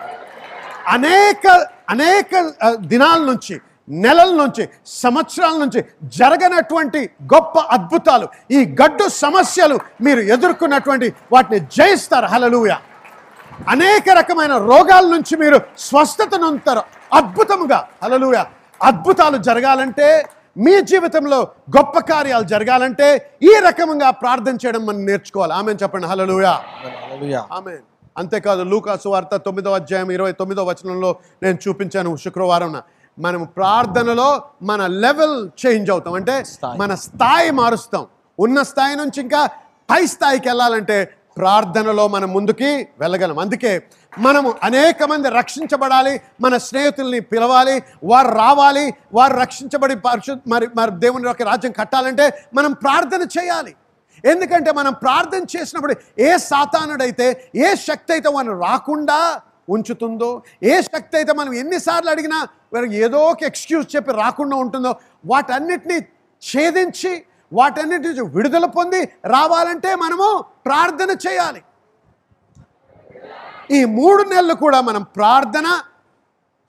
[0.95, 1.47] అనేక
[1.93, 2.31] అనేక
[2.91, 3.55] దినాల నుంచి
[3.89, 12.25] నెలల నుంచి సంవత్సరాల నుంచి జరగనటువంటి గొప్ప అద్భుతాలు ఈ గడ్డు సమస్యలు మీరు ఎదుర్కొన్నటువంటి వాటిని జయిస్తారు.
[12.25, 12.75] హలలుయ
[13.67, 16.83] అనేక రకమైన రోగాల నుంచి మీరు స్వస్థత నొందుతారు.
[17.13, 17.87] అద్భుతముగా.
[18.03, 18.45] హలలుయ
[18.83, 20.25] అద్భుతాలు జరగాలంటే
[20.57, 21.39] మీ జీవితంలో
[21.77, 25.53] గొప్ప కార్యాలు జరగాలంటే ఈ రకముగా ప్రార్థన చేయడం మనం నేర్చుకోవాలి.
[25.53, 26.07] ఆమె చెప్పండి.
[26.07, 26.53] హలలుయా.
[27.51, 27.77] ఆమె
[28.17, 32.75] అంతేకాదు లూకాసు వార్త తొమ్మిదో అధ్యాయం ఇరవై తొమ్మిదో వచనంలో నేను చూపించాను శుక్రవారం
[33.19, 36.13] మనం ప్రార్థనలో మన లెవెల్ చేంజ్ అవుతాం.
[36.13, 36.43] అంటే.
[36.77, 38.05] మన స్థాయి మారుస్తాం.
[38.39, 39.45] ఉన్న స్థాయి నుంచి ఇంకా
[39.89, 43.39] పై స్థాయికి వెళ్ళాలంటే ప్రార్థనలో మనం ముందుకి వెళ్ళగలం.
[43.39, 43.83] అందుకే
[44.19, 51.27] మనము అనేక మంది రక్షించబడాలి మన స్నేహితుల్ని పిలవాలి వారు రావాలి వారు రక్షించబడి పరిశు మరి మరి దేవుని
[51.27, 53.75] యొక్క రాజ్యం కట్టాలంటే మనం ప్రార్థన చేయాలి.
[54.25, 59.41] ఎందుకంటే మనం ప్రార్థన చేసినప్పుడు ఏ సాతానుడైతే ఏ శక్తి అయితే మనం రాకుండా
[59.73, 60.29] ఉంచుతుందో
[60.71, 62.39] ఏ శక్తి అయితే మనం ఎన్నిసార్లు అడిగినా
[62.73, 64.91] వారికి ఏదో ఒక ఎక్స్క్యూజ్ చెప్పి రాకుండా ఉంటుందో
[65.33, 65.97] వాటన్నిటినీ
[66.43, 67.11] ఛేదించి
[67.51, 69.01] వాటన్నిటి నుంచి విడుదల పొంది
[69.35, 70.27] రావాలంటే మనము
[70.67, 71.61] ప్రార్థన చేయాలి.
[73.77, 75.67] ఈ మూడు నెలలు కూడా మనం ప్రార్థన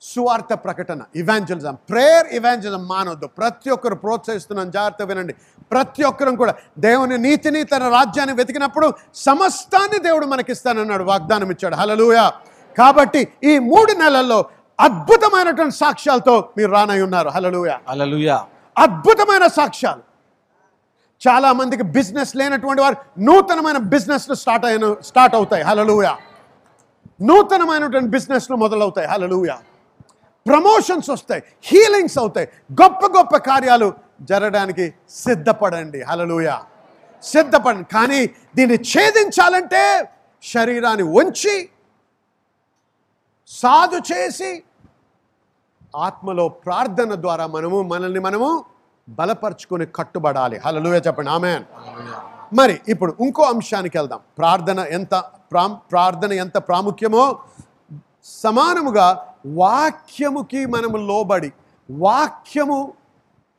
[0.01, 5.33] సువార్త ప్రకటన ఇవాంజలిజం ప్రేయర్ ఇవాంజలిజం మానవద్దు ప్రతి ఒక్కరు ప్రోత్సహిస్తున్నాం జాగ్రత్త వినండి.
[5.71, 6.53] ప్రతి ఒక్కరం కూడా
[6.85, 8.87] దేవుని నీతిని తన రాజ్యాన్ని వెతికినప్పుడు
[9.27, 12.25] సమస్తాన్ని దేవుడు మనకిస్తానన్నాడు వాగ్దానం ఇచ్చాడు హలలుయా
[12.77, 14.39] కాబట్టి ఈ మూడు నెలల్లో
[14.79, 17.29] అద్భుతమైనటువంటి సాక్ష్యాలతో మీరు రానై ఉన్నారు.
[17.29, 18.31] హలలుయ
[18.77, 20.03] అద్భుతమైన సాక్ష్యాలు.
[21.21, 22.95] చాలా మందికి బిజినెస్ లేనటువంటి వారు
[23.27, 25.63] నూతనమైన బిజినెస్లు స్టార్ట్ అయిన స్టార్ట్ అవుతాయి.
[25.63, 26.07] హలలుయ
[27.21, 29.07] నూతనమైనటువంటి బిజినెస్లు మొదలవుతాయి.
[29.07, 29.51] హలలుయ
[30.47, 31.41] ప్రమోషన్స్ వస్తాయి.
[31.63, 32.47] హీలింగ్స్ అవుతాయి.
[32.81, 36.01] గొప్ప గొప్ప కార్యాలు జరగడానికి సిద్ధపడండి.
[36.01, 36.49] హలలుయ
[37.23, 37.87] సిద్ధపడండి.
[37.95, 38.21] కానీ
[38.55, 39.83] దీన్ని ఛేదించాలంటే
[40.43, 41.69] శరీరాన్ని ఉంచి
[43.51, 44.63] సాధు చేసి
[45.95, 48.65] ఆత్మలో ప్రార్థన ద్వారా మనము మనల్ని మనము
[49.09, 50.57] బలపరుచుకొని కట్టుబడాలి.
[50.57, 51.29] హలలుయ చెప్పండి.
[51.29, 51.63] ఆమె
[52.53, 54.19] మరి ఇప్పుడు ఇంకో అంశానికి వెళ్దాం.
[54.37, 57.39] ప్రార్థన ఎంత ప్రా ప్రార్థన ఎంత ప్రాముఖ్యమో
[58.23, 61.53] సమానముగా వాక్యముకి మనము లోబడి
[61.91, 62.93] వాక్యము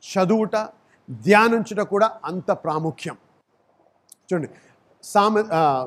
[0.01, 0.55] చదువుట
[1.11, 3.17] ధ్యానించుట కూడా అంత ప్రాముఖ్యం.
[4.33, 4.49] చూడండి.
[5.03, 5.41] సామ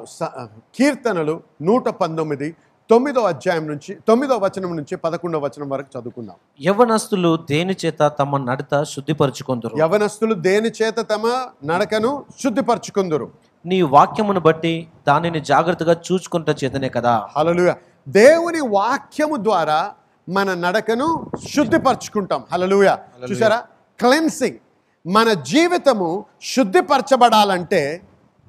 [0.04, 2.56] స- కీర్తనలు నూట పంతొమ్మిది
[2.90, 6.36] తొమ్మిదో అధ్యాయం నుంచి తొమ్మిదో వచనం నుంచి పదకొండో వచనం వరకు చదువుకుందాం.
[6.66, 9.78] యవనస్తులు దేని చేత తమ నడత శుద్ధిపరచుకొందురు?
[9.78, 13.30] యవనస్తులు దేని చేత తమ నడకను శుద్ధిపరచుకుందరు?
[13.66, 17.28] నీ వాక్యమును బట్టి దానిని జాగ్రత్తగా చూచుకుంట చేతనే కదా.
[17.36, 17.74] హలలుయ
[18.08, 19.94] దేవుని వాక్యము ద్వారా
[20.28, 22.44] మన నడకను శుద్ధిపరచుకుంటాం.
[22.52, 22.96] హలలుయ
[23.30, 23.62] చూసారా
[24.00, 24.56] క్లెన్సింగ్.
[25.06, 28.02] మన జీవితము శుద్ధిపరచబడాలంటే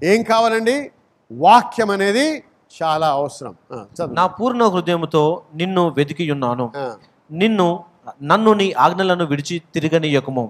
[0.04, 0.92] ఏం కావాలండి?
[1.32, 3.54] వాక్యం అనేది చాలా అవసరం.
[4.20, 5.24] నా పూర్ణ హృదయముతో
[5.56, 6.66] నిన్ను వెతికి ఉన్నాను
[7.42, 7.68] నిన్ను
[8.32, 10.46] నన్ను నీ ఆజ్ఞలను విడిచి తిరగనీయకము.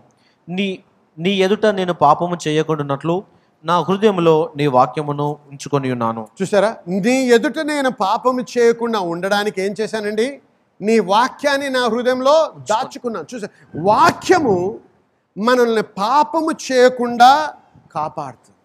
[0.47, 0.67] నీ
[1.17, 3.15] నీ ఎదుట నేను పాపము చేయకుండానట్లు
[3.63, 6.69] నా హృదయములో నీ వాక్యమును ఉంచుకొని ఉన్నాను చూసారా?
[7.06, 10.27] నీ ఎదుట నేను పాపము చేయకుండా ఉండడానికి ఏం చేశానండి?
[10.82, 12.36] నీ వాక్యాన్ని నా హృదయంలో
[12.71, 13.27] దాచుకున్నాను.
[13.34, 13.47] చూసా
[13.89, 14.58] వాక్యము
[15.38, 17.32] మనల్ని పాపము చేయకుండా
[17.95, 18.57] కాపాడుతుంది.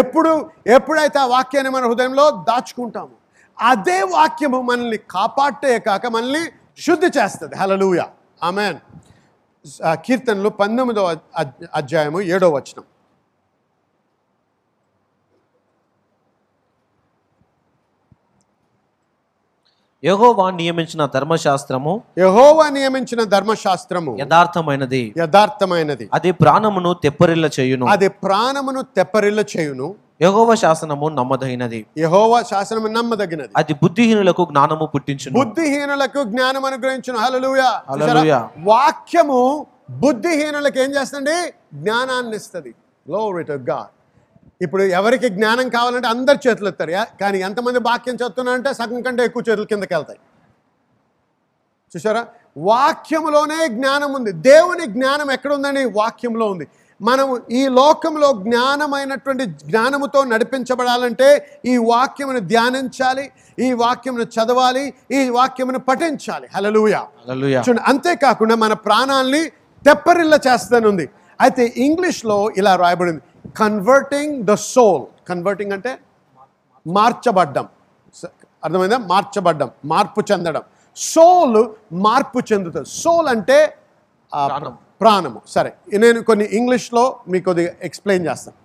[0.00, 0.30] ఎప్పుడు
[0.76, 3.14] ఎప్పుడైతే ఆ వాక్యాన్ని మన హృదయంలో దాచుకుంటాము
[3.58, 6.42] అదే వాక్యము మనల్ని కాపాడే కాక మనల్ని
[6.84, 7.54] శుద్ధి చేస్తుంది.
[7.56, 8.00] హలలుయ
[8.48, 8.78] ఆమెన్
[10.04, 11.08] కీర్తనలు పంతొమ్మిదవ
[11.74, 12.84] అధ్యాయము ఏడో వచనం.
[20.04, 25.14] యెహోవా నియమించిన ధర్మశాస్త్రము యహోవా నియమించిన ధర్మశాస్త్రము యథార్థమైనది.
[25.18, 26.08] యథార్థమైనది.
[26.12, 27.86] అది ప్రాణమును తెప్పరిల్ల చేయును.
[27.86, 29.94] అది ప్రాణమును తెప్పరిల్ల చేయును.
[30.20, 31.86] యెహోవా శాసనము నమ్మదగినది.
[31.98, 33.48] యహోవా శాసనము నమ్మదగినది.
[33.56, 35.44] అది బుద్ధిహీనులకు జ్ఞానము పుట్టించును.
[35.44, 37.18] బుద్ధిహీనులకు జ్ఞానం అనుగ్రహించును.
[37.18, 37.82] హల్లెలూయా.
[37.90, 38.48] హల్లెలూయా.
[38.58, 42.74] వాక్యము బుద్ధిహీనులకు ఏం చేస్తుంది జ్ఞానాన్ని ఇస్తుంది
[43.08, 44.01] గ్లోరీ టు గాడ్
[44.64, 46.92] ఇప్పుడు ఎవరికి జ్ఞానం కావాలంటే అందరు చేతులు ఎత్తారు.
[47.22, 50.20] కానీ ఎంతమంది వాక్యం చదువుతున్నారంటే సగం కంటే ఎక్కువ చేతులు కిందకి వెళ్తాయి.
[51.92, 52.22] చూసారా
[52.70, 54.30] వాక్యములోనే జ్ఞానం ఉంది.
[54.50, 56.66] దేవుని జ్ఞానం ఎక్కడ ఉందండి వాక్యంలో ఉంది.
[57.00, 61.28] మనము ఈ లోకంలో జ్ఞానమైనటువంటి జ్ఞానముతో నడిపించబడాలంటే
[61.70, 63.24] ఈ వాక్యమును ధ్యానించాలి
[63.66, 64.84] ఈ వాక్యమును చదవాలి
[65.18, 66.46] ఈ వాక్యమును పఠించాలి.
[66.56, 66.96] హలలుయ
[67.66, 69.42] చూడండి అంతేకాకుండా మన ప్రాణాల్ని
[69.88, 71.06] తెప్పరిల్ల చేస్తానుంది
[71.40, 73.22] అయితే ఇంగ్లీష్లో ఇలా రాయబడింది.
[73.56, 75.98] కన్వర్టింగ్ ద సోల్ కన్వర్టింగ్ అంటే
[76.86, 77.68] మార్చబడ్డం.
[78.64, 78.96] అర్థమైందా?
[78.96, 80.62] మార్చబడ్డం మార్పు చెందడం.
[80.96, 82.88] సోల్ మార్పు చెందుతుంది.
[82.88, 83.76] సోల్ అంటే.
[85.00, 85.40] ప్రాణము.
[85.46, 88.62] సరే నేను కొన్ని ఇంగ్లీష్లో మీకు కొద్దిగా ఎక్స్ప్లెయిన్ చేస్తాను.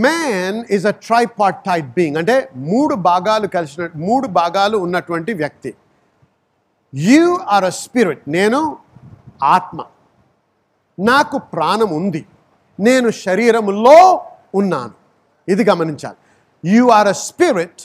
[0.00, 5.74] Man is a tripartite being అంటే మూడు భాగాలు కలిసిన మూడు భాగాలు ఉన్నటువంటి వ్యక్తి.
[6.94, 8.78] యు ఆర్ అ స్పిరిట్ నేను
[9.42, 9.84] ఆత్మ.
[10.97, 12.21] నాకు ప్రాణం ఉంది
[12.79, 13.97] నేను శరీరములో
[14.59, 14.95] ఉన్నాను
[15.47, 16.19] ఇది గమనించాలి
[16.63, 17.81] you are a spirit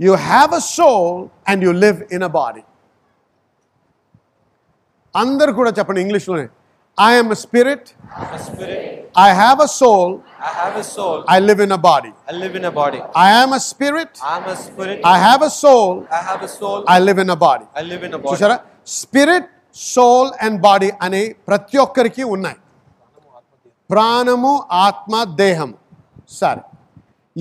[0.00, 1.18] you have a soul
[1.50, 2.62] and you live in a body
[5.14, 6.46] అందరు కూడా చెప్పండి ఇంగ్లీష్లోనే
[6.98, 7.88] I am spirit
[9.26, 11.18] I have a soul I have a soul.
[11.34, 12.98] I live in a body I live in a body.
[13.22, 14.98] I am a spirit I am a spirit.
[15.12, 16.80] I have a soul I have a soul.
[16.94, 18.30] I live in a body I live in a body.
[18.32, 18.56] చూసారా
[18.98, 22.55] spirit soul and body అనే ప్రతి ఒక్కరికి ఉన్నాయి.
[23.89, 25.73] ప్రాణము ఆత్మ దేహము.
[26.29, 26.61] సరే.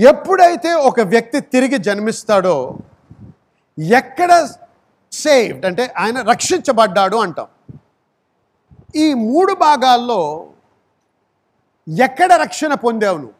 [0.09, 2.79] ఎప్పుడైతే ఒక వ్యక్తి తిరిగి జన్మిస్తాడో
[3.79, 4.49] ఎక్కడ
[5.13, 7.47] సేవ్డ్ అంటే ఆయన రక్షించబడ్డాడు అంటాం.
[8.97, 10.51] ఈ మూడు భాగాల్లో
[12.03, 13.35] ఎక్కడ రక్షణ పొందావు నువ్వు?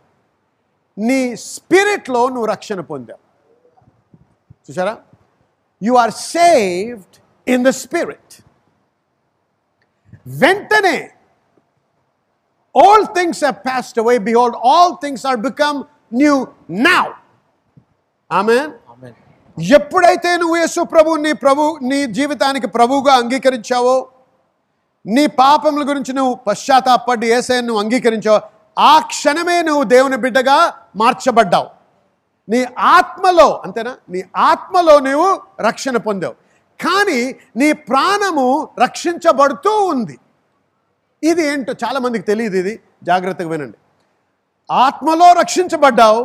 [0.99, 3.19] నీ స్పిరిట్లో నువ్వు రక్షణ పొందావు.
[4.71, 4.99] చూసారా?
[5.83, 8.50] You are saved in the spirit.
[10.27, 11.11] వెంటనే
[12.75, 15.83] all things have passed away behold all things are become
[16.15, 17.05] new now
[18.31, 18.59] ఆమె.
[19.59, 24.09] ఎప్పుడైతే నువ్వు యేసు ప్రభు నీ ప్రభు నీ జీవితానికి ప్రభువుగా అంగీకరించావో
[25.07, 28.41] నీ పాపముల గురించి నువ్వు పశ్చాత్తాపడి ఏసైని నువ్వు అంగీకరించావు
[28.79, 31.69] ఆ క్షణమే నువ్వు దేవుని బిడ్డగా మార్చబడ్డావు.
[32.49, 33.97] నీ ఆత్మలో అంతేనా?
[34.11, 36.35] నీ ఆత్మలో నీవు రక్షణ పొందావు.
[36.81, 37.21] కానీ
[37.57, 40.17] నీ ప్రాణము రక్షించబడుతూ ఉంది.
[41.23, 42.81] ఇది ఏంటో చాలా మందికి తెలియదు ఇది.
[43.05, 43.79] జాగ్రత్తగా వినండి.
[44.71, 46.23] ఆత్మలో రక్షించబడ్డావు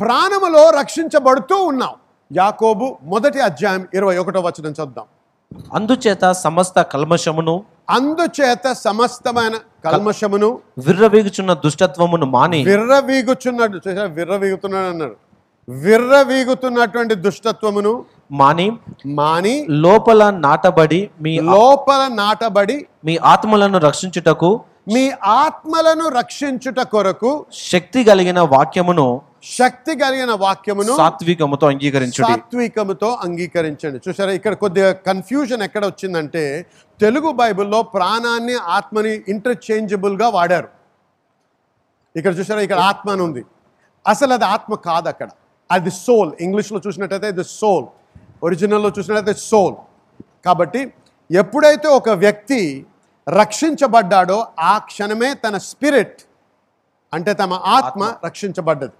[0.00, 1.96] ప్రాణములో రక్షించబడుతూ ఉన్నావు.
[2.30, 5.06] యాకోబు మొదటి అధ్యాయం ఇరవై ఒకటో వచనం చదువుదాం.
[5.74, 13.76] అందుచేత సమస్త కల్మషమును అందుచేత సమస్తమైన కల్మషమును విర్రవీగుచున్న దుష్టత్వమును మాని విర్రవీగుచున్నాడు
[14.18, 15.16] విర్రవీగుతున్నాడు అన్నారు
[15.68, 17.92] విర్రవీగుతున్నటువంటి దుష్టత్వమును
[18.30, 28.04] మాని మాని లోపల నాటబడి మీ లోపల నాటబడి మీ ఆత్మలను రక్షించుటకు మీ ఆత్మలను రక్షించుట కొరకు శక్తి
[28.04, 32.28] కలిగిన వాక్యమును శక్తి కలిగిన వాక్యమును సాత్వికముతో అంగీకరించుడి.
[32.28, 34.00] సాత్వికముతో అంగీకరించండి.
[34.08, 36.66] చూసారా ఇక్కడ కొద్దిగా కన్ఫ్యూజన్ ఎక్కడ వచ్చిందంటే
[37.00, 40.68] తెలుగు బైబిల్లో ప్రాణాన్ని ఆత్మని ఇంటర్చేంజబుల్గా వాడారు.
[42.16, 43.44] ఇక్కడ చూసారా ఇక్కడ ఆత్మ అని ఉంది.
[44.06, 45.28] అసలు అది ఆత్మ కాదు అక్కడ.
[45.70, 47.86] అది సోల్ ఇంగ్లీష్లో చూసినట్టయితే ఇది సోల్
[48.42, 49.74] ఒరిజినల్లో చూసినట్టయితే సోల్.
[50.44, 50.94] కాబట్టి
[51.30, 52.86] ఎప్పుడైతే ఒక వ్యక్తి
[53.28, 56.22] రక్షించబడ్డాడో ఆ క్షణమే తన స్పిరిట్
[57.14, 58.92] అంటే తమ ఆత్మ రక్షించబడ్డది.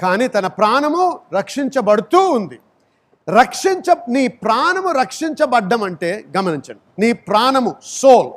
[0.00, 2.58] కానీ తన ప్రాణము రక్షించబడుతూ ఉంది.
[3.28, 6.80] రక్షించ నీ ప్రాణము రక్షించబడ్డం అంటే గమనించండి.
[6.98, 8.30] నీ ప్రాణము సోల్.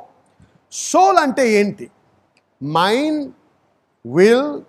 [0.72, 1.90] సోల్ అంటే ఏంటి?
[2.64, 3.32] Mind
[4.06, 4.60] will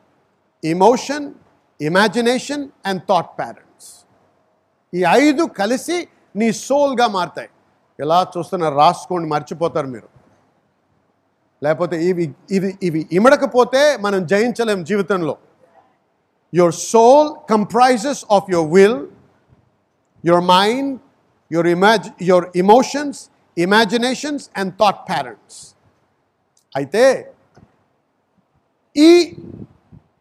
[0.63, 1.33] emotion
[1.81, 3.70] imagination and thought parents
[4.93, 5.97] ఈ ఐదు కలిసి
[6.39, 7.49] నీ సోల్గా మారుతాయి.
[7.99, 10.07] ఎలా చూస్తున్నారు రాసుకోండి మర్చిపోతారు మీరు.
[11.61, 12.25] లేకపోతే ఇవి
[12.57, 15.35] ఇవి ఇవి ఇమడకపోతే మనం జయించలేం జీవితంలో.
[16.53, 19.01] Your soul comprises of your will
[20.23, 20.93] your mind
[21.51, 23.19] your image your emotions
[23.57, 25.59] imaginations and thought parents
[26.75, 27.03] అయితే
[28.95, 29.09] ఈ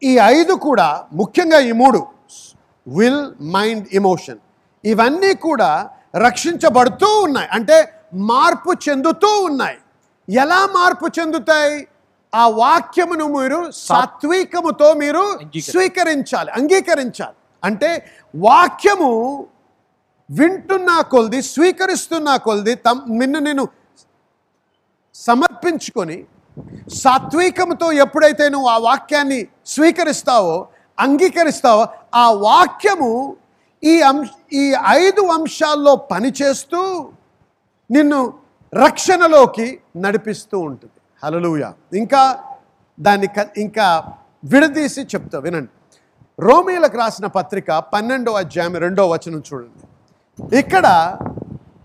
[0.09, 0.87] ఈ ఐదు కూడా
[1.21, 1.99] ముఖ్యంగా ఈ మూడు
[2.87, 3.23] విల్
[3.57, 4.39] మైండ్ ఇమోషన్
[4.83, 5.71] ఇవన్నీ కూడా
[6.15, 7.49] రక్షించబడుతూ ఉన్నాయి.
[7.51, 7.77] అంటే
[8.29, 9.77] మార్పు చెందుతూ ఉన్నాయి.
[10.27, 11.87] ఎలా మార్పు చెందుతాయి?
[12.33, 15.23] ఆ వాక్యమును మీరు సాత్వికముతో మీరు
[15.69, 17.35] స్వీకరించాలి అంగీకరించాలి.
[17.63, 17.89] అంటే
[18.35, 19.11] వాక్యము
[20.29, 23.63] వింటున్నా కొలది స్వీకరిస్తున్నా కొలది తమ్ నిన్ను నేను
[25.15, 26.17] సమర్పించుకొని
[27.01, 30.55] సాత్వికంతో ఎప్పుడైతే నువ్వు ఆ వాక్యాన్ని స్వీకరిస్తావో
[30.97, 31.83] అంగీకరిస్తావో
[32.15, 33.11] ఆ వాక్యము
[33.83, 37.09] ఈ అంశ ఈ ఐదు అంశాల్లో పనిచేస్తూ
[37.91, 38.33] నిన్ను
[38.73, 41.25] రక్షణలోకి నడిపిస్తూ ఉంటుంది.
[41.25, 42.43] హలలుయ ఇంకా
[42.99, 44.03] దాన్ని క- ఇంకా
[44.45, 45.69] విడదీసి చెప్తా వినండి.
[46.39, 50.57] రోమీలకు రాసిన పత్రిక పన్నెండో అధ్యాయం రెండో వచనం చూడండి.
[50.57, 51.17] ఇక్కడ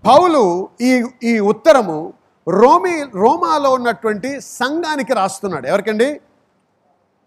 [0.07, 2.13] పౌలు ఈ ఈ ఉత్తరము
[2.49, 5.67] రోమి రోమాలో ఉన్నటువంటి సంఘానికి రాస్తున్నాడు.
[5.67, 6.21] ఎవరికండి?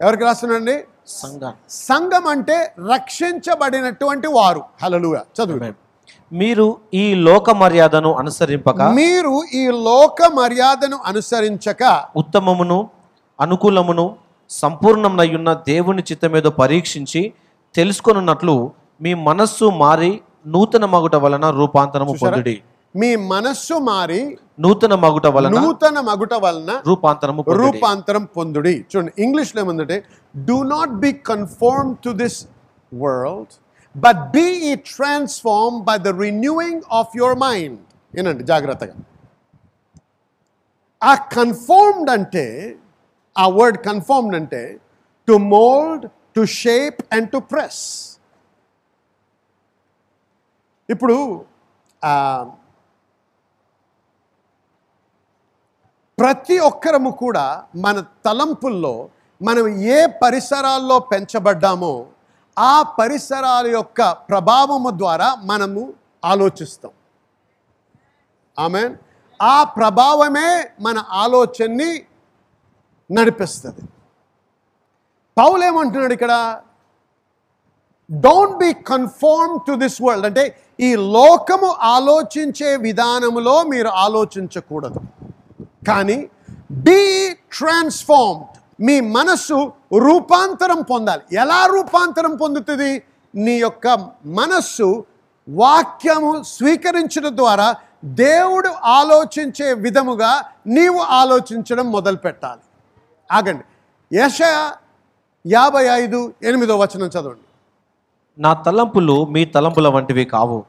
[0.00, 0.74] ఎవరికి రాస్తున్నాడండి?
[1.06, 1.52] సంఘం.
[1.70, 4.62] సంఘం అంటే రక్షించబడినటువంటి వారు.
[4.82, 5.72] హలలుయ చదువు
[6.32, 12.88] మీరు ఈ లోక మర్యాదను అనుసరింపక మీరు ఈ లోక మర్యాదను అనుసరించక ఉత్తమమును
[13.40, 14.16] అనుకూలమును
[14.50, 17.32] సంపూర్ణమునయున్న దేవుని చిత్తమేదో పరీక్షించి
[17.74, 22.62] తెలుసుకొనున్నట్లు మీ మనస్సు మారి నూతన మగుట వలన రూపాంతరము పొందుడి.
[22.94, 28.74] మీ మనస్సు మారి నూతన మగుట వలన నూతన మగుట వలన రూపాంతరము రూపాంతరం పొందుడి.
[28.90, 29.98] చూడండి ఇంగ్లీష్లో ఏముందంటే
[30.48, 32.38] do not be conform to this
[32.92, 33.54] world
[33.94, 37.78] but be ye transform by the renewing of your mind
[38.18, 38.94] ఏనండి జాగ్రత్తగా.
[41.02, 42.46] ఆ కన్ఫర్మ్డ్ అంటే
[43.36, 44.62] ఆ వర్డ్ కన్ఫర్మ్డ్ అంటే
[45.28, 47.82] to mould to shape and to press
[50.88, 51.16] ఇప్పుడు
[56.20, 59.08] ప్రతి ఒక్కరము కూడా మన తలంపుల్లో
[59.42, 62.06] మనం ఏ పరిసరాల్లో పెంచబడ్డామో
[62.58, 65.92] ఆ పరిసరాల యొక్క ప్రభావము ద్వారా మనము
[66.24, 66.90] ఆలోచిస్తాం.
[68.58, 68.94] ఆమె
[69.42, 72.02] ఆ ప్రభావమే మన ఆలోచనని
[73.12, 73.80] నడిపిస్తుంది.
[75.38, 76.60] పౌలేమంటున్నాడు ఇక్కడ?
[78.10, 85.00] Don't be conform to this world అంటే ఈ లోకము ఆలోచించే విధానములో మీరు ఆలోచించకూడదు.
[85.86, 86.28] కానీ
[86.70, 88.46] బీ ట్రాన్స్ఫార్మ్డ్
[88.80, 91.36] మీ మనస్సు రూపాంతరం పొందాలి.
[91.36, 93.02] ఎలా రూపాంతరం పొందుతుంది?
[93.34, 95.04] నీ యొక్క మనస్సు
[95.48, 102.60] వాక్యము స్వీకరించడం ద్వారా దేవుడు ఆలోచించే విధముగా నీవు ఆలోచించడం మొదలు పెట్టాలి
[103.32, 103.64] ఆగండి.
[104.16, 104.38] యశ
[105.46, 107.46] యాభై ఐదు ఎనిమిదో వచనం చదవండి.
[108.38, 110.64] నా తలంపులు మీ తలంపుల వంటివి కావు.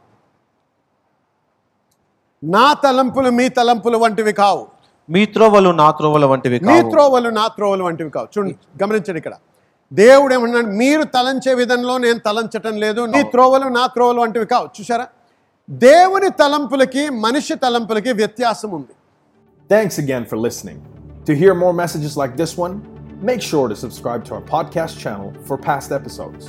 [2.43, 4.71] నా తలంపులు మీ తలంపులు వంటివి కావు.
[5.13, 9.36] మీ త్రోవలు నా త్రోవల వంటివి మీ కావు త్రోవలు నా త్రోవలు వంటివి కావు చూడండి గమనించండి ఇక్కడ
[9.91, 15.06] దేవుడు ఏమన్నాడు మీరు తలంచే విధంలో నేను తలంచటం లేదు నీ త్రోవలు నా త్రోవలు వంటివి కావు చూసారా
[15.69, 18.93] దేవుని తలంపులకి మనిషి తలంపులకి వ్యత్యాసం ఉంది
[19.69, 20.80] Thanks again for listening.
[21.28, 22.74] To hear more messages like this one,
[23.21, 26.43] make sure to subscribe to our podcast channel for past episodes.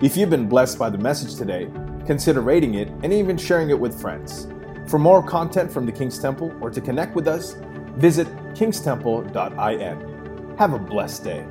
[0.00, 1.62] If you've been blessed by the message today,
[2.06, 4.30] consider rating it and even sharing it with friends.
[4.86, 7.44] For more content from the King's Temple or to connect with us,
[7.96, 10.56] visit kingstemple.in.
[10.58, 11.44] Have a blessed day.